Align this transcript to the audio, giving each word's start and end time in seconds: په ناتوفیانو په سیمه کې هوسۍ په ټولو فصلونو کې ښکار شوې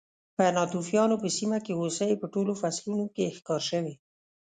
په 0.35 0.43
ناتوفیانو 0.57 1.15
په 1.23 1.27
سیمه 1.37 1.57
کې 1.65 1.77
هوسۍ 1.79 2.11
په 2.21 2.25
ټولو 2.33 2.51
فصلونو 2.61 3.05
کې 3.15 3.33
ښکار 3.37 3.61
شوې 3.69 3.93